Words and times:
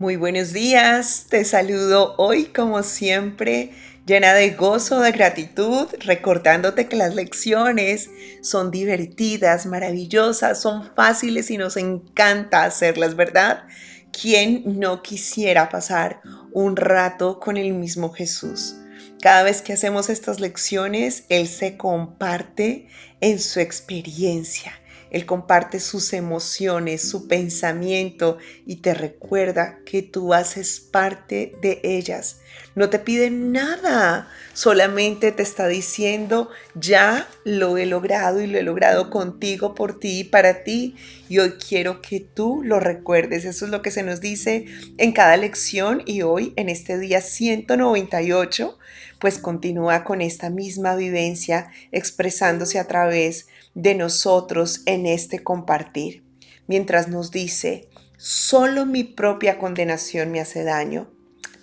Muy 0.00 0.14
buenos 0.14 0.52
días, 0.52 1.26
te 1.28 1.44
saludo 1.44 2.14
hoy 2.18 2.44
como 2.44 2.84
siempre 2.84 3.72
llena 4.06 4.32
de 4.32 4.50
gozo, 4.50 5.00
de 5.00 5.10
gratitud, 5.10 5.88
recordándote 5.98 6.86
que 6.86 6.94
las 6.94 7.16
lecciones 7.16 8.08
son 8.40 8.70
divertidas, 8.70 9.66
maravillosas, 9.66 10.62
son 10.62 10.88
fáciles 10.94 11.50
y 11.50 11.58
nos 11.58 11.76
encanta 11.76 12.62
hacerlas, 12.62 13.16
¿verdad? 13.16 13.64
¿Quién 14.12 14.78
no 14.78 15.02
quisiera 15.02 15.68
pasar 15.68 16.20
un 16.52 16.76
rato 16.76 17.40
con 17.40 17.56
el 17.56 17.72
mismo 17.72 18.12
Jesús? 18.12 18.76
Cada 19.20 19.42
vez 19.42 19.62
que 19.62 19.72
hacemos 19.72 20.10
estas 20.10 20.38
lecciones, 20.38 21.24
Él 21.28 21.48
se 21.48 21.76
comparte 21.76 22.86
en 23.20 23.40
su 23.40 23.58
experiencia 23.58 24.80
él 25.10 25.26
comparte 25.26 25.80
sus 25.80 26.12
emociones, 26.12 27.08
su 27.08 27.28
pensamiento 27.28 28.38
y 28.66 28.76
te 28.76 28.94
recuerda 28.94 29.80
que 29.84 30.02
tú 30.02 30.34
haces 30.34 30.80
parte 30.80 31.52
de 31.62 31.80
ellas. 31.82 32.40
No 32.78 32.90
te 32.90 33.00
pide 33.00 33.28
nada, 33.28 34.28
solamente 34.52 35.32
te 35.32 35.42
está 35.42 35.66
diciendo, 35.66 36.48
ya 36.76 37.28
lo 37.42 37.76
he 37.76 37.86
logrado 37.86 38.40
y 38.40 38.46
lo 38.46 38.56
he 38.56 38.62
logrado 38.62 39.10
contigo, 39.10 39.74
por 39.74 39.98
ti 39.98 40.20
y 40.20 40.24
para 40.24 40.62
ti. 40.62 40.94
Y 41.28 41.40
hoy 41.40 41.54
quiero 41.54 42.00
que 42.00 42.20
tú 42.20 42.62
lo 42.62 42.78
recuerdes. 42.78 43.44
Eso 43.44 43.64
es 43.64 43.72
lo 43.72 43.82
que 43.82 43.90
se 43.90 44.04
nos 44.04 44.20
dice 44.20 44.66
en 44.96 45.10
cada 45.10 45.36
lección 45.36 46.04
y 46.06 46.22
hoy 46.22 46.52
en 46.54 46.68
este 46.68 47.00
día 47.00 47.20
198, 47.20 48.78
pues 49.18 49.38
continúa 49.38 50.04
con 50.04 50.20
esta 50.20 50.48
misma 50.48 50.94
vivencia 50.94 51.72
expresándose 51.90 52.78
a 52.78 52.86
través 52.86 53.48
de 53.74 53.96
nosotros 53.96 54.82
en 54.86 55.06
este 55.06 55.42
compartir, 55.42 56.22
mientras 56.68 57.08
nos 57.08 57.32
dice, 57.32 57.88
solo 58.18 58.86
mi 58.86 59.02
propia 59.02 59.58
condenación 59.58 60.30
me 60.30 60.38
hace 60.38 60.62
daño. 60.62 61.10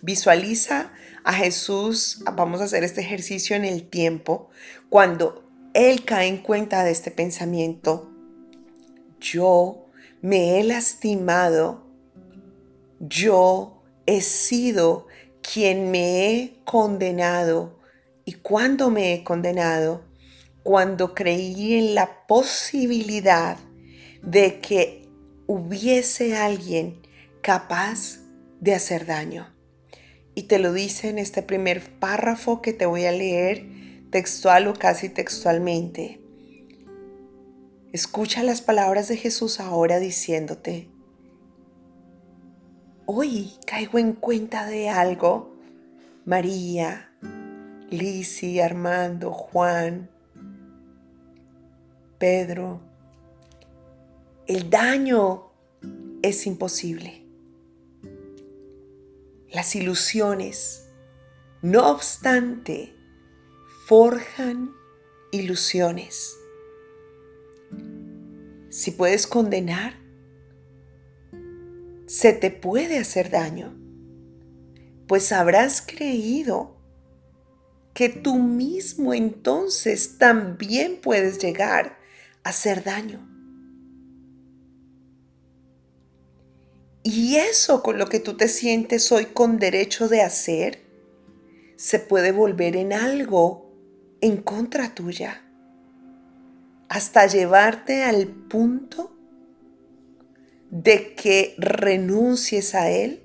Visualiza 0.02 0.92
a 1.26 1.34
Jesús, 1.34 2.24
vamos 2.34 2.62
a 2.62 2.66
hacer 2.66 2.84
este 2.84 3.02
ejercicio 3.02 3.56
en 3.56 3.66
el 3.66 3.90
tiempo, 3.90 4.50
cuando 4.90 5.44
Él 5.74 6.06
cae 6.06 6.28
en 6.28 6.38
cuenta 6.38 6.84
de 6.84 6.92
este 6.92 7.12
pensamiento, 7.12 8.10
yo 9.20 9.86
me 10.22 10.60
he 10.60 10.64
lastimado, 10.64 11.86
yo 13.00 13.84
he 14.06 14.22
sido 14.22 15.08
quien 15.42 15.92
me 15.92 16.32
he 16.32 16.64
condenado. 16.64 17.80
¿Y 18.24 18.34
cuando 18.34 18.90
me 18.90 19.14
he 19.14 19.24
condenado? 19.24 20.06
cuando 20.66 21.14
creí 21.14 21.76
en 21.76 21.94
la 21.94 22.26
posibilidad 22.26 23.60
de 24.24 24.60
que 24.62 25.08
hubiese 25.46 26.36
alguien 26.36 27.04
capaz 27.42 28.22
de 28.62 28.74
hacer 28.74 29.06
daño. 29.06 29.55
Y 30.36 30.44
te 30.44 30.60
lo 30.60 30.74
dice 30.74 31.10
en 31.10 31.18
este 31.18 31.42
primer 31.42 31.98
párrafo 31.98 32.62
que 32.62 32.74
te 32.74 32.86
voy 32.86 33.06
a 33.06 33.12
leer 33.12 33.66
textual 34.12 34.68
o 34.68 34.74
casi 34.74 35.10
textualmente. 35.10 36.20
Escucha 37.94 38.44
las 38.44 38.62
palabras 38.62 39.08
de 39.08 39.16
Jesús 39.16 39.62
ahora 39.62 40.00
diciéndote, 40.00 40.90
hoy 43.06 43.54
caigo 43.66 43.98
en 43.98 44.14
cuenta 44.14 44.66
de 44.66 44.90
algo. 44.90 45.56
María, 46.26 47.12
Lisi, 47.90 48.60
Armando, 48.60 49.32
Juan, 49.32 50.10
Pedro, 52.18 52.82
el 54.48 54.70
daño 54.70 55.52
es 56.22 56.48
imposible. 56.48 57.25
Las 59.56 59.74
ilusiones, 59.74 60.90
no 61.62 61.90
obstante, 61.90 62.94
forjan 63.88 64.76
ilusiones. 65.32 66.36
Si 68.68 68.92
puedes 68.92 69.26
condenar, 69.26 69.94
se 72.06 72.34
te 72.34 72.52
puede 72.52 72.98
hacer 72.98 73.30
daño, 73.30 73.74
pues 75.08 75.32
habrás 75.32 75.82
creído 75.82 76.76
que 77.94 78.10
tú 78.10 78.36
mismo 78.36 79.14
entonces 79.14 80.18
también 80.18 81.00
puedes 81.02 81.40
llegar 81.40 81.98
hacer 82.44 82.84
daño. 82.84 83.35
Y 87.08 87.36
eso 87.36 87.84
con 87.84 88.00
lo 88.00 88.08
que 88.08 88.20
tú 88.20 88.36
te 88.36 88.48
sientes 88.48 89.12
hoy 89.12 89.26
con 89.26 89.60
derecho 89.60 90.08
de 90.08 90.24
hacer, 90.24 90.82
se 91.76 92.00
puede 92.00 92.32
volver 92.32 92.76
en 92.76 92.94
algo 92.94 93.72
en 94.22 94.38
contra 94.38 94.96
tuya, 94.96 95.44
hasta 96.90 97.28
llevarte 97.28 98.04
al 98.04 98.26
punto 98.26 99.16
de 100.72 101.14
que 101.14 101.54
renuncies 101.60 102.74
a 102.74 102.90
él 102.90 103.22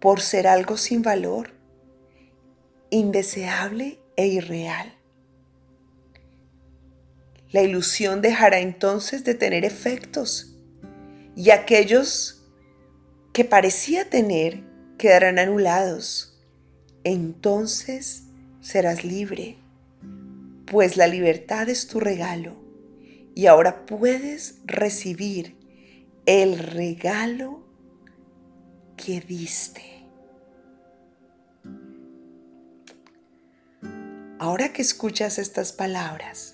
por 0.00 0.20
ser 0.20 0.48
algo 0.48 0.76
sin 0.76 1.02
valor, 1.02 1.52
indeseable 2.90 4.00
e 4.16 4.26
irreal. 4.26 4.98
La 7.52 7.62
ilusión 7.62 8.20
dejará 8.20 8.58
entonces 8.58 9.22
de 9.22 9.34
tener 9.36 9.64
efectos 9.64 10.56
y 11.36 11.50
aquellos 11.50 12.41
que 13.32 13.44
parecía 13.44 14.08
tener 14.08 14.62
quedarán 14.98 15.38
anulados. 15.38 16.38
Entonces 17.04 18.24
serás 18.60 19.04
libre, 19.04 19.56
pues 20.66 20.96
la 20.96 21.06
libertad 21.06 21.68
es 21.68 21.86
tu 21.86 21.98
regalo 21.98 22.56
y 23.34 23.46
ahora 23.46 23.86
puedes 23.86 24.58
recibir 24.64 25.56
el 26.26 26.58
regalo 26.58 27.64
que 28.96 29.20
diste. 29.20 29.82
Ahora 34.38 34.72
que 34.72 34.82
escuchas 34.82 35.38
estas 35.38 35.72
palabras, 35.72 36.51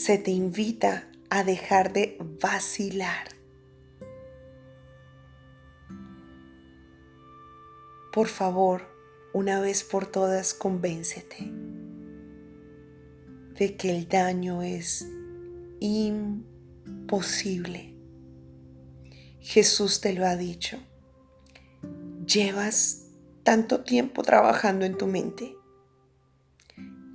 se 0.00 0.16
te 0.16 0.30
invita 0.30 1.10
a 1.28 1.44
dejar 1.44 1.92
de 1.92 2.16
vacilar. 2.40 3.28
Por 8.10 8.28
favor, 8.28 8.88
una 9.34 9.60
vez 9.60 9.84
por 9.84 10.06
todas, 10.06 10.54
convéncete 10.54 11.52
de 13.58 13.76
que 13.76 13.94
el 13.94 14.08
daño 14.08 14.62
es 14.62 15.06
imposible. 15.80 16.34
Jesús 19.40 20.00
te 20.00 20.14
lo 20.14 20.24
ha 20.24 20.34
dicho. 20.36 20.78
Llevas 22.24 23.10
tanto 23.42 23.84
tiempo 23.84 24.22
trabajando 24.22 24.86
en 24.86 24.96
tu 24.96 25.06
mente, 25.06 25.54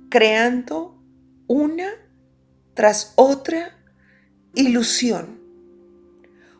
creando 0.08 1.02
una 1.48 2.05
tras 2.76 3.14
otra 3.16 3.74
ilusión, 4.54 5.40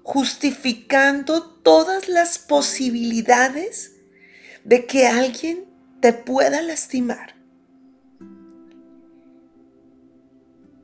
justificando 0.02 1.44
todas 1.44 2.08
las 2.08 2.38
posibilidades 2.38 3.96
de 4.64 4.86
que 4.86 5.06
alguien 5.06 5.66
te 6.00 6.14
pueda 6.14 6.62
lastimar. 6.62 7.36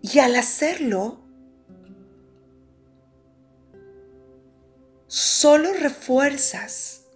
Y 0.02 0.18
al 0.18 0.36
hacerlo, 0.36 1.24
solo 5.06 5.72
refuerzas, 5.72 7.06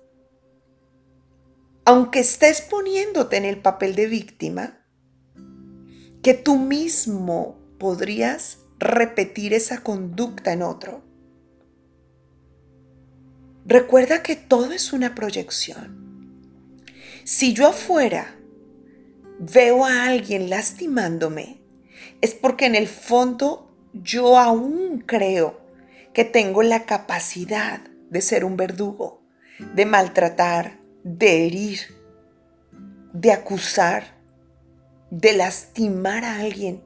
aunque 1.85 2.21
estés 2.21 2.63
poniéndote 2.63 3.37
en 3.37 3.45
el 3.45 3.61
papel 3.61 3.95
de 3.95 4.07
víctima, 4.07 4.81
que 6.23 6.33
tú 6.33 6.57
mismo 6.59 7.66
podrías 7.79 8.59
repetir 8.79 9.55
esa 9.55 9.83
conducta 9.83 10.53
en 10.53 10.63
otro. 10.63 11.03
Recuerda 13.65 14.23
que 14.23 14.37
todo 14.37 14.73
es 14.73 14.93
una 14.93 15.15
proyección. 15.15 16.05
Si 17.25 17.53
yo 17.53 17.69
afuera 17.69 18.37
veo 19.39 19.85
a 19.85 20.05
alguien 20.05 20.49
lastimándome, 20.51 21.61
es 22.21 22.35
porque 22.35 22.67
en 22.67 22.75
el 22.75 22.87
fondo 22.87 23.75
yo 23.93 24.39
aún 24.39 25.03
creo 25.07 25.61
que 26.15 26.25
tengo 26.25 26.63
la 26.63 26.85
capacidad 26.87 27.81
de 28.11 28.21
ser 28.21 28.45
un 28.45 28.57
verdugo, 28.57 29.23
de 29.75 29.85
maltratar, 29.85 30.79
de 31.03 31.47
herir, 31.47 31.81
de 33.13 33.33
acusar 33.33 34.17
de 35.11 35.33
lastimar 35.33 36.25
a 36.25 36.41
alguien. 36.41 36.83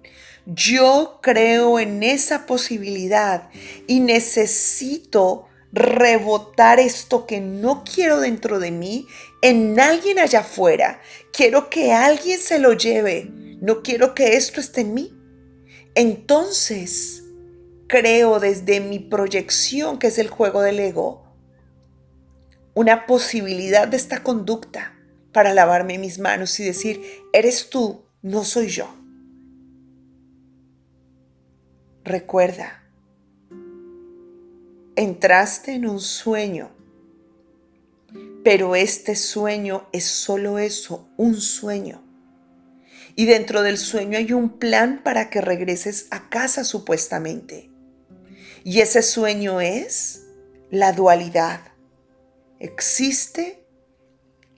Yo 0.47 1.21
creo 1.23 1.79
en 1.79 2.03
esa 2.03 2.47
posibilidad 2.47 3.51
y 3.87 4.01
necesito 4.01 5.47
rebotar 5.73 6.81
esto 6.81 7.27
que 7.27 7.41
no 7.41 7.85
quiero 7.85 8.21
dentro 8.21 8.59
de 8.59 8.71
mí 8.71 9.07
en 9.43 9.79
alguien 9.79 10.19
allá 10.19 10.41
afuera. 10.41 11.01
Quiero 11.33 11.71
que 11.71 11.93
alguien 11.93 12.39
se 12.39 12.59
lo 12.59 12.73
lleve. 12.73 13.31
No 13.61 13.83
quiero 13.83 14.15
que 14.15 14.37
esto 14.37 14.61
esté 14.61 14.81
en 14.81 14.95
mí. 14.95 15.17
Entonces, 15.95 17.23
creo 17.87 18.41
desde 18.41 18.81
mi 18.81 18.99
proyección, 18.99 19.99
que 19.99 20.09
es 20.09 20.19
el 20.19 20.29
juego 20.29 20.63
del 20.63 20.81
ego, 20.81 21.25
una 22.75 23.07
posibilidad 23.07 23.89
de 23.89 23.97
esta 23.97 24.23
conducta 24.23 24.97
para 25.33 25.53
lavarme 25.53 25.99
mis 25.99 26.19
manos 26.19 26.59
y 26.61 26.65
decir, 26.65 27.03
eres 27.33 27.69
tú, 27.69 28.05
no 28.23 28.45
soy 28.45 28.69
yo. 28.69 29.00
Recuerda, 32.11 32.83
entraste 34.97 35.75
en 35.75 35.87
un 35.87 36.01
sueño, 36.01 36.73
pero 38.43 38.75
este 38.75 39.15
sueño 39.15 39.87
es 39.93 40.07
solo 40.07 40.59
eso, 40.59 41.09
un 41.17 41.41
sueño. 41.41 42.03
Y 43.15 43.27
dentro 43.27 43.63
del 43.63 43.79
sueño 43.79 44.19
hay 44.19 44.33
un 44.33 44.59
plan 44.59 45.05
para 45.05 45.31
que 45.31 45.41
regreses 45.41 46.09
a 46.11 46.29
casa 46.29 46.65
supuestamente. 46.65 47.71
Y 48.65 48.81
ese 48.81 49.03
sueño 49.03 49.61
es 49.61 50.27
la 50.69 50.93
dualidad. 50.93 51.61
Existe 52.59 53.65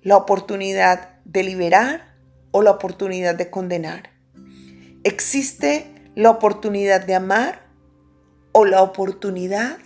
la 0.01 0.17
oportunidad 0.17 1.21
de 1.27 1.43
liberar 1.43 2.17
o 2.51 2.63
la 2.63 2.71
oportunidad 2.71 3.35
de 3.35 3.51
condenar. 3.51 4.09
Existe 5.05 5.92
la 6.15 6.31
oportunidad 6.31 7.05
de 7.05 7.15
amar 7.15 7.67
o 8.53 8.65
la 8.65 8.83
oportunidad 8.83 9.79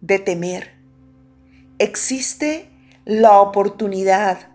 de 0.00 0.18
temer. 0.18 0.72
Existe 1.78 2.70
la 3.04 3.40
oportunidad 3.40 4.48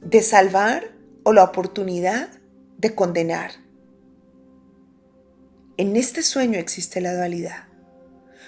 de 0.00 0.22
salvar 0.22 0.92
o 1.24 1.32
la 1.32 1.44
oportunidad 1.44 2.28
de 2.78 2.94
condenar. 2.94 3.52
En 5.76 5.96
este 5.96 6.22
sueño 6.22 6.58
existe 6.58 7.00
la 7.00 7.14
dualidad. 7.14 7.64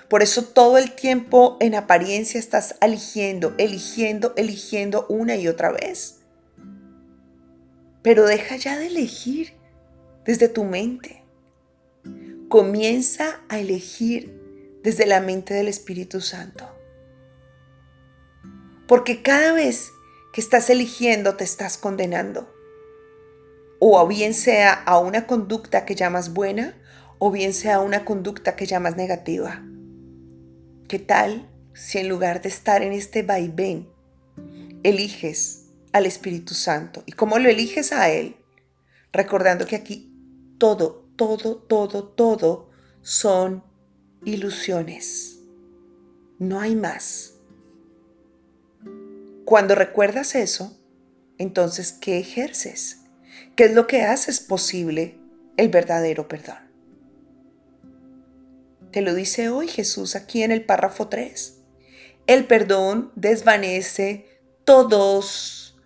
Por 0.09 0.23
eso 0.23 0.45
todo 0.45 0.79
el 0.79 0.93
tiempo 0.93 1.59
en 1.61 1.75
apariencia 1.75 2.41
estás 2.41 2.77
eligiendo, 2.81 3.55
eligiendo, 3.59 4.33
eligiendo 4.37 5.07
una 5.09 5.37
y 5.37 5.49
otra 5.49 5.71
vez. 5.71 6.21
Pero 8.03 8.25
deja 8.25 8.57
ya 8.57 8.79
de 8.79 8.87
elegir 8.87 9.58
desde 10.29 10.51
tu 10.51 10.63
mente. 10.63 11.25
Comienza 12.51 13.41
a 13.49 13.59
elegir 13.59 14.79
desde 14.83 15.07
la 15.07 15.23
mente 15.23 15.55
del 15.55 15.69
Espíritu 15.69 16.21
Santo. 16.21 16.69
Porque 18.87 19.23
cada 19.23 19.55
vez 19.55 19.91
que 20.35 20.43
estás 20.43 20.69
eligiendo 20.69 21.37
te 21.37 21.45
estás 21.45 21.79
condenando. 21.79 22.55
O 23.81 24.07
bien 24.07 24.35
sea 24.35 24.75
a 24.75 24.99
una 24.99 25.27
conducta 25.27 25.87
que 25.87 25.95
llamas 25.95 26.35
buena 26.35 26.77
o 27.19 27.31
bien 27.31 27.55
sea 27.55 27.81
una 27.81 28.05
conducta 28.05 28.55
que 28.55 28.67
llamas 28.67 28.99
negativa. 28.99 29.63
¿Qué 30.89 30.99
tal 30.99 31.49
si 31.73 32.01
en 32.01 32.09
lugar 32.11 32.43
de 32.43 32.51
estar 32.51 32.83
en 32.83 32.93
este 32.93 33.23
vaivén, 33.23 33.89
eliges 34.83 35.69
al 35.95 36.05
Espíritu 36.05 36.53
Santo? 36.53 37.03
¿Y 37.07 37.13
cómo 37.13 37.39
lo 37.39 37.49
eliges 37.49 37.93
a 37.93 38.11
Él? 38.11 38.37
Recordando 39.11 39.65
que 39.65 39.77
aquí 39.77 40.08
todo, 40.59 41.09
todo, 41.17 41.57
todo, 41.57 42.05
todo 42.09 42.71
son 43.03 43.65
ilusiones. 44.25 45.41
No 46.39 46.61
hay 46.61 46.77
más. 46.77 47.35
Cuando 49.45 49.75
recuerdas 49.75 50.35
eso, 50.35 50.79
entonces, 51.39 51.93
¿qué 51.93 52.19
ejerces? 52.19 53.05
¿Qué 53.57 53.65
es 53.65 53.75
lo 53.75 53.87
que 53.87 54.03
haces 54.03 54.41
posible 54.41 55.19
el 55.57 55.69
verdadero 55.69 56.29
perdón? 56.29 56.59
Te 58.91 59.01
lo 59.01 59.15
dice 59.15 59.49
hoy 59.49 59.69
Jesús 59.69 60.17
aquí 60.17 60.43
en 60.43 60.51
el 60.51 60.65
párrafo 60.65 61.09
3. 61.09 61.59
El 62.27 62.47
perdón 62.47 63.13
desvanece 63.17 64.27
todos 64.65 65.79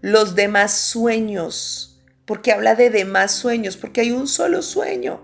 los 0.00 0.34
demás 0.34 0.72
sueños, 0.72 1.95
porque 2.26 2.52
habla 2.52 2.74
de 2.74 2.90
demás 2.90 3.32
sueños, 3.32 3.76
porque 3.76 4.02
hay 4.02 4.10
un 4.10 4.28
solo 4.28 4.62
sueño, 4.62 5.20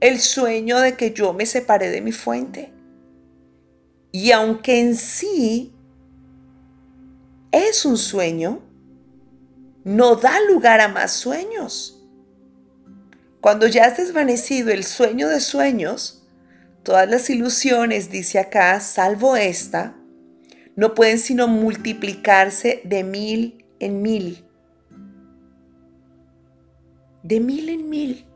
el 0.00 0.20
sueño 0.20 0.80
de 0.80 0.96
que 0.96 1.12
yo 1.12 1.32
me 1.32 1.46
separé 1.46 1.90
de 1.90 2.00
mi 2.00 2.12
fuente. 2.12 2.72
Y 4.10 4.32
aunque 4.32 4.80
en 4.80 4.96
sí 4.96 5.72
es 7.52 7.84
un 7.84 7.96
sueño, 7.96 8.62
no 9.84 10.16
da 10.16 10.40
lugar 10.48 10.80
a 10.80 10.88
más 10.88 11.12
sueños. 11.12 12.02
Cuando 13.40 13.66
ya 13.68 13.84
has 13.84 13.96
desvanecido 13.96 14.70
el 14.70 14.84
sueño 14.84 15.28
de 15.28 15.40
sueños, 15.40 16.18
Todas 16.88 17.06
las 17.06 17.28
ilusiones, 17.28 18.10
dice 18.10 18.38
acá, 18.38 18.80
salvo 18.80 19.36
esta, 19.36 19.94
no 20.74 20.94
pueden 20.94 21.18
sino 21.18 21.46
multiplicarse 21.46 22.80
de 22.82 23.04
mil 23.04 23.66
en 23.78 24.00
mil. 24.00 24.47
De 27.28 27.40
mil 27.40 27.68
en 27.68 27.90
mil. 27.90 28.26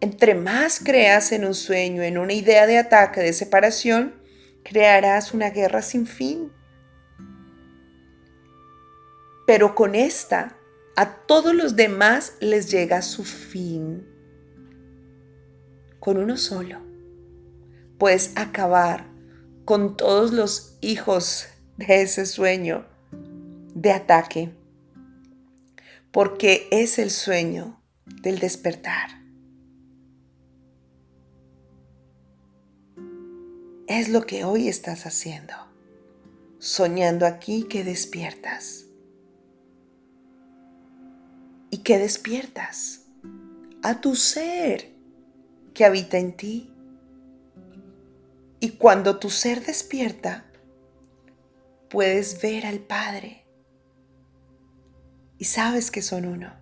Entre 0.00 0.34
más 0.34 0.80
creas 0.80 1.30
en 1.30 1.44
un 1.44 1.54
sueño, 1.54 2.02
en 2.02 2.18
una 2.18 2.32
idea 2.32 2.66
de 2.66 2.78
ataque, 2.78 3.20
de 3.20 3.32
separación, 3.32 4.16
crearás 4.64 5.32
una 5.32 5.50
guerra 5.50 5.80
sin 5.80 6.08
fin. 6.08 6.50
Pero 9.46 9.76
con 9.76 9.94
esta, 9.94 10.56
a 10.96 11.12
todos 11.26 11.54
los 11.54 11.76
demás 11.76 12.34
les 12.40 12.72
llega 12.72 13.02
su 13.02 13.22
fin. 13.22 14.04
Con 16.00 16.16
uno 16.16 16.36
solo 16.38 16.80
puedes 17.98 18.32
acabar 18.34 19.06
con 19.64 19.96
todos 19.96 20.32
los 20.32 20.76
hijos 20.80 21.46
de 21.76 22.02
ese 22.02 22.26
sueño 22.26 22.84
de 23.76 23.92
ataque, 23.92 24.59
porque 26.12 26.68
es 26.70 26.98
el 26.98 27.10
sueño 27.10 27.80
del 28.22 28.38
despertar. 28.38 29.10
Es 33.86 34.08
lo 34.08 34.26
que 34.26 34.44
hoy 34.44 34.68
estás 34.68 35.06
haciendo, 35.06 35.54
soñando 36.58 37.26
aquí 37.26 37.64
que 37.64 37.84
despiertas. 37.84 38.86
¿Y 41.70 41.78
que 41.78 41.98
despiertas? 41.98 43.02
A 43.82 44.00
tu 44.00 44.16
ser 44.16 44.92
que 45.74 45.84
habita 45.84 46.18
en 46.18 46.36
ti 46.36 46.72
y 48.60 48.70
cuando 48.72 49.18
tu 49.18 49.30
ser 49.30 49.64
despierta, 49.64 50.44
puedes 51.88 52.42
ver 52.42 52.66
al 52.66 52.80
Padre 52.80 53.39
y 55.40 55.46
sabes 55.46 55.90
que 55.90 56.02
son 56.02 56.26
uno. 56.26 56.52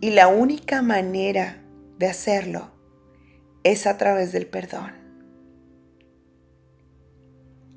Y 0.00 0.10
la 0.10 0.28
única 0.28 0.82
manera 0.82 1.60
de 1.98 2.06
hacerlo 2.06 2.70
es 3.64 3.88
a 3.88 3.98
través 3.98 4.30
del 4.30 4.46
perdón. 4.46 4.92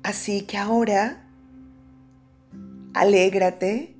Así 0.04 0.42
que 0.42 0.56
ahora, 0.58 1.28
alégrate 2.94 3.96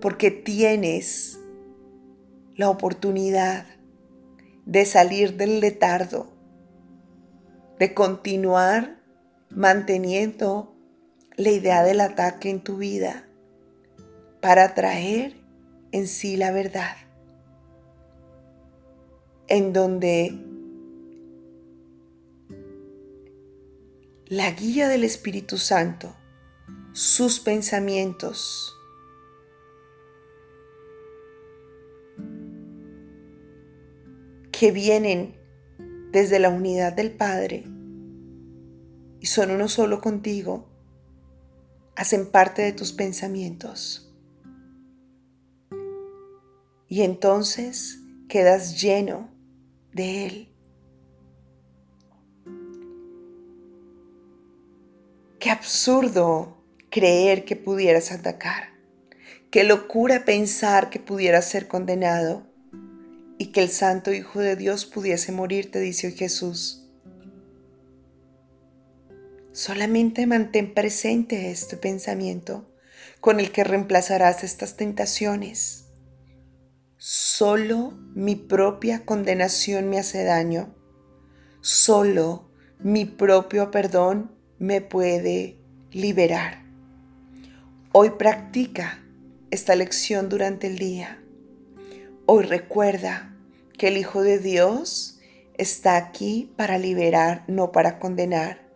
porque 0.00 0.30
tienes 0.30 1.40
la 2.54 2.70
oportunidad 2.70 3.66
de 4.64 4.86
salir 4.86 5.36
del 5.36 5.58
letardo 5.58 6.32
de 7.80 7.94
continuar 7.94 9.02
manteniendo 9.50 10.76
la 11.34 11.50
idea 11.50 11.82
del 11.82 12.00
ataque 12.00 12.48
en 12.48 12.62
tu 12.62 12.76
vida 12.76 13.26
para 14.40 14.74
traer 14.74 15.36
en 15.92 16.06
sí 16.06 16.36
la 16.36 16.52
verdad, 16.52 16.96
en 19.48 19.72
donde 19.72 20.38
la 24.26 24.50
guía 24.50 24.88
del 24.88 25.04
Espíritu 25.04 25.56
Santo, 25.56 26.14
sus 26.92 27.40
pensamientos, 27.40 28.76
que 34.50 34.72
vienen 34.72 35.36
desde 36.12 36.38
la 36.38 36.48
unidad 36.48 36.94
del 36.94 37.12
Padre 37.12 37.64
y 39.20 39.26
son 39.26 39.50
uno 39.50 39.68
solo 39.68 40.00
contigo, 40.00 40.66
hacen 41.94 42.30
parte 42.30 42.62
de 42.62 42.72
tus 42.72 42.92
pensamientos. 42.92 44.05
Y 46.88 47.02
entonces 47.02 47.98
quedas 48.28 48.80
lleno 48.80 49.30
de 49.92 50.26
Él. 50.26 50.48
Qué 55.38 55.50
absurdo 55.50 56.56
creer 56.90 57.44
que 57.44 57.56
pudieras 57.56 58.12
atacar. 58.12 58.70
Qué 59.50 59.64
locura 59.64 60.24
pensar 60.24 60.90
que 60.90 60.98
pudieras 60.98 61.44
ser 61.48 61.68
condenado 61.68 62.46
y 63.38 63.46
que 63.46 63.62
el 63.62 63.68
Santo 63.68 64.12
Hijo 64.12 64.40
de 64.40 64.56
Dios 64.56 64.86
pudiese 64.86 65.32
morir, 65.32 65.70
te 65.70 65.78
dice 65.78 66.10
Jesús. 66.10 66.88
Solamente 69.52 70.26
mantén 70.26 70.74
presente 70.74 71.50
este 71.50 71.76
pensamiento 71.76 72.70
con 73.20 73.40
el 73.40 73.52
que 73.52 73.64
reemplazarás 73.64 74.44
estas 74.44 74.76
tentaciones. 74.76 75.85
Solo 77.08 77.92
mi 78.16 78.34
propia 78.34 79.04
condenación 79.04 79.88
me 79.88 80.00
hace 80.00 80.24
daño. 80.24 80.74
Solo 81.60 82.50
mi 82.80 83.04
propio 83.04 83.70
perdón 83.70 84.32
me 84.58 84.80
puede 84.80 85.56
liberar. 85.92 86.64
Hoy 87.92 88.10
practica 88.18 89.04
esta 89.52 89.76
lección 89.76 90.28
durante 90.28 90.66
el 90.66 90.78
día. 90.78 91.22
Hoy 92.26 92.42
recuerda 92.42 93.36
que 93.78 93.86
el 93.86 93.98
Hijo 93.98 94.22
de 94.22 94.40
Dios 94.40 95.20
está 95.58 95.96
aquí 95.96 96.52
para 96.56 96.76
liberar, 96.76 97.44
no 97.46 97.70
para 97.70 98.00
condenar. 98.00 98.66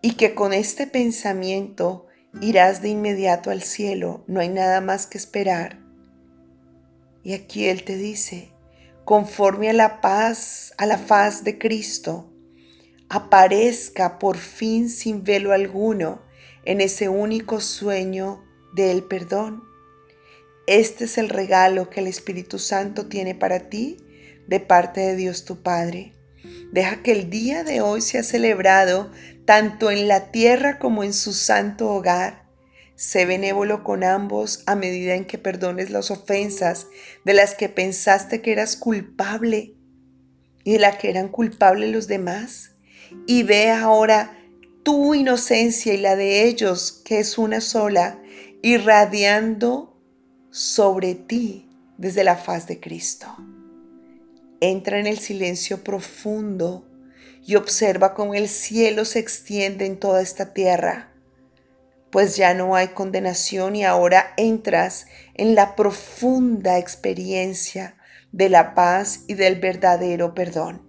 Y 0.00 0.14
que 0.14 0.34
con 0.34 0.54
este 0.54 0.86
pensamiento 0.86 2.06
irás 2.40 2.80
de 2.80 2.88
inmediato 2.88 3.50
al 3.50 3.60
cielo, 3.60 4.24
no 4.28 4.40
hay 4.40 4.48
nada 4.48 4.80
más 4.80 5.06
que 5.06 5.18
esperar. 5.18 5.87
Y 7.28 7.34
aquí 7.34 7.66
Él 7.66 7.84
te 7.84 7.98
dice, 7.98 8.54
conforme 9.04 9.68
a 9.68 9.74
la 9.74 10.00
paz, 10.00 10.72
a 10.78 10.86
la 10.86 10.96
faz 10.96 11.44
de 11.44 11.58
Cristo, 11.58 12.32
aparezca 13.10 14.18
por 14.18 14.38
fin 14.38 14.88
sin 14.88 15.24
velo 15.24 15.52
alguno 15.52 16.22
en 16.64 16.80
ese 16.80 17.10
único 17.10 17.60
sueño 17.60 18.42
del 18.74 19.04
perdón. 19.04 19.62
Este 20.66 21.04
es 21.04 21.18
el 21.18 21.28
regalo 21.28 21.90
que 21.90 22.00
el 22.00 22.06
Espíritu 22.06 22.58
Santo 22.58 23.08
tiene 23.08 23.34
para 23.34 23.68
ti 23.68 23.98
de 24.46 24.60
parte 24.60 25.02
de 25.02 25.14
Dios 25.14 25.44
tu 25.44 25.62
Padre. 25.62 26.14
Deja 26.72 27.02
que 27.02 27.12
el 27.12 27.28
día 27.28 27.62
de 27.62 27.82
hoy 27.82 28.00
sea 28.00 28.22
celebrado 28.22 29.12
tanto 29.44 29.90
en 29.90 30.08
la 30.08 30.32
tierra 30.32 30.78
como 30.78 31.04
en 31.04 31.12
su 31.12 31.34
santo 31.34 31.90
hogar. 31.90 32.47
Sé 32.98 33.26
benévolo 33.26 33.84
con 33.84 34.02
ambos 34.02 34.64
a 34.66 34.74
medida 34.74 35.14
en 35.14 35.24
que 35.24 35.38
perdones 35.38 35.90
las 35.90 36.10
ofensas 36.10 36.88
de 37.24 37.32
las 37.32 37.54
que 37.54 37.68
pensaste 37.68 38.42
que 38.42 38.50
eras 38.50 38.74
culpable 38.74 39.76
y 40.64 40.72
de 40.72 40.78
las 40.80 40.96
que 40.96 41.08
eran 41.08 41.28
culpables 41.28 41.92
los 41.92 42.08
demás. 42.08 42.72
Y 43.28 43.44
ve 43.44 43.70
ahora 43.70 44.36
tu 44.82 45.14
inocencia 45.14 45.94
y 45.94 45.98
la 45.98 46.16
de 46.16 46.42
ellos, 46.48 47.00
que 47.04 47.20
es 47.20 47.38
una 47.38 47.60
sola, 47.60 48.20
irradiando 48.62 49.96
sobre 50.50 51.14
ti 51.14 51.70
desde 51.98 52.24
la 52.24 52.34
faz 52.34 52.66
de 52.66 52.80
Cristo. 52.80 53.28
Entra 54.60 54.98
en 54.98 55.06
el 55.06 55.20
silencio 55.20 55.84
profundo 55.84 56.84
y 57.46 57.54
observa 57.54 58.14
cómo 58.14 58.34
el 58.34 58.48
cielo 58.48 59.04
se 59.04 59.20
extiende 59.20 59.86
en 59.86 60.00
toda 60.00 60.20
esta 60.20 60.52
tierra, 60.52 61.12
pues 62.10 62.36
ya 62.36 62.54
no 62.54 62.74
hay 62.74 62.88
condenación 62.88 63.76
y 63.76 63.84
ahora 63.84 64.32
entras 64.36 65.06
en 65.34 65.54
la 65.54 65.76
profunda 65.76 66.78
experiencia 66.78 67.96
de 68.32 68.48
la 68.48 68.74
paz 68.74 69.24
y 69.26 69.34
del 69.34 69.56
verdadero 69.56 70.34
perdón. 70.34 70.86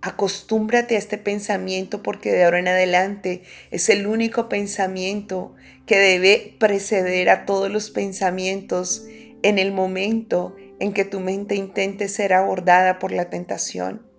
Acostúmbrate 0.00 0.96
a 0.96 0.98
este 0.98 1.16
pensamiento 1.16 2.02
porque 2.02 2.32
de 2.32 2.44
ahora 2.44 2.58
en 2.58 2.68
adelante 2.68 3.42
es 3.70 3.88
el 3.88 4.06
único 4.06 4.48
pensamiento 4.48 5.54
que 5.86 5.98
debe 5.98 6.56
preceder 6.58 7.30
a 7.30 7.46
todos 7.46 7.70
los 7.70 7.90
pensamientos 7.90 9.06
en 9.42 9.58
el 9.58 9.72
momento 9.72 10.56
en 10.80 10.92
que 10.92 11.04
tu 11.04 11.20
mente 11.20 11.54
intente 11.54 12.08
ser 12.08 12.32
abordada 12.32 12.98
por 12.98 13.12
la 13.12 13.30
tentación. 13.30 14.11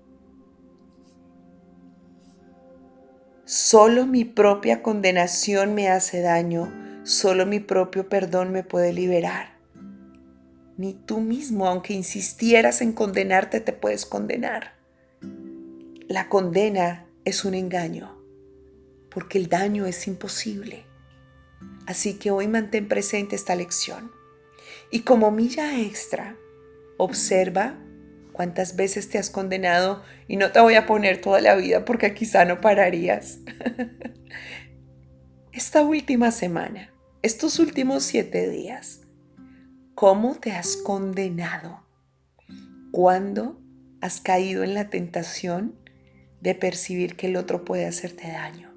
Solo 3.55 4.07
mi 4.07 4.25
propia 4.25 4.81
condenación 4.81 5.75
me 5.75 5.87
hace 5.87 6.21
daño, 6.21 6.73
solo 7.03 7.45
mi 7.45 7.59
propio 7.59 8.09
perdón 8.09 8.51
me 8.51 8.63
puede 8.63 8.93
liberar. 8.93 9.59
Ni 10.75 10.95
tú 10.95 11.19
mismo, 11.19 11.67
aunque 11.67 11.93
insistieras 11.93 12.81
en 12.81 12.93
condenarte, 12.93 13.59
te 13.59 13.71
puedes 13.71 14.07
condenar. 14.07 14.73
La 16.07 16.29
condena 16.29 17.05
es 17.25 17.45
un 17.45 17.53
engaño, 17.53 18.17
porque 19.11 19.37
el 19.37 19.49
daño 19.49 19.85
es 19.85 20.07
imposible. 20.07 20.85
Así 21.85 22.15
que 22.15 22.31
hoy 22.31 22.47
mantén 22.47 22.87
presente 22.87 23.35
esta 23.35 23.53
lección. 23.53 24.11
Y 24.89 25.01
como 25.01 25.29
milla 25.29 25.79
extra, 25.79 26.35
observa 26.97 27.77
cuántas 28.33 28.75
veces 28.75 29.09
te 29.09 29.17
has 29.17 29.29
condenado 29.29 30.03
y 30.27 30.35
no 30.35 30.51
te 30.51 30.59
voy 30.59 30.73
a 30.73 30.85
poner 30.85 31.21
toda 31.21 31.39
la 31.39 31.55
vida 31.55 31.85
porque 31.85 32.13
quizá 32.13 32.43
no 32.43 32.59
pararías. 32.59 33.39
Esta 35.53 35.83
última 35.83 36.31
semana, 36.31 36.91
estos 37.21 37.59
últimos 37.59 38.03
siete 38.03 38.49
días, 38.49 39.01
¿cómo 39.93 40.35
te 40.35 40.51
has 40.51 40.75
condenado? 40.75 41.85
¿Cuándo 42.91 43.61
has 44.01 44.19
caído 44.19 44.63
en 44.63 44.73
la 44.73 44.89
tentación 44.89 45.79
de 46.41 46.55
percibir 46.55 47.15
que 47.15 47.27
el 47.27 47.35
otro 47.35 47.63
puede 47.63 47.85
hacerte 47.85 48.29
daño? 48.29 48.73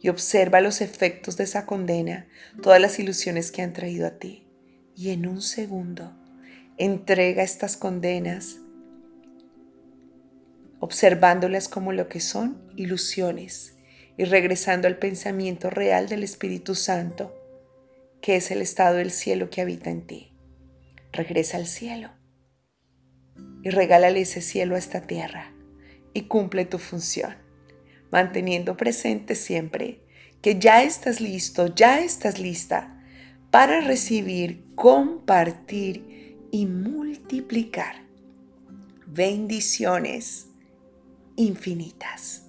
Y 0.00 0.08
observa 0.08 0.62
los 0.62 0.80
efectos 0.80 1.36
de 1.36 1.44
esa 1.44 1.66
condena, 1.66 2.26
todas 2.62 2.80
las 2.80 2.98
ilusiones 2.98 3.52
que 3.52 3.60
han 3.60 3.74
traído 3.74 4.06
a 4.06 4.18
ti. 4.18 4.48
Y 4.96 5.10
en 5.10 5.26
un 5.26 5.42
segundo, 5.42 6.16
entrega 6.78 7.42
estas 7.42 7.76
condenas 7.76 8.60
observándolas 10.80 11.68
como 11.68 11.92
lo 11.92 12.08
que 12.08 12.20
son 12.20 12.72
ilusiones 12.76 13.76
y 14.16 14.24
regresando 14.24 14.88
al 14.88 14.98
pensamiento 14.98 15.70
real 15.70 16.08
del 16.08 16.22
Espíritu 16.22 16.74
Santo, 16.74 17.34
que 18.20 18.36
es 18.36 18.50
el 18.50 18.62
estado 18.62 18.96
del 18.96 19.10
cielo 19.10 19.50
que 19.50 19.60
habita 19.60 19.90
en 19.90 20.06
ti. 20.06 20.32
Regresa 21.12 21.56
al 21.56 21.66
cielo 21.66 22.10
y 23.62 23.70
regálale 23.70 24.20
ese 24.20 24.40
cielo 24.40 24.74
a 24.74 24.78
esta 24.78 25.02
tierra 25.02 25.52
y 26.14 26.22
cumple 26.22 26.64
tu 26.64 26.78
función, 26.78 27.36
manteniendo 28.10 28.76
presente 28.76 29.34
siempre 29.34 30.00
que 30.42 30.58
ya 30.58 30.82
estás 30.82 31.20
listo, 31.20 31.74
ya 31.74 32.00
estás 32.00 32.38
lista 32.38 33.02
para 33.50 33.80
recibir, 33.80 34.64
compartir 34.74 36.36
y 36.50 36.66
multiplicar 36.66 38.08
bendiciones 39.06 40.47
infinitas. 41.38 42.47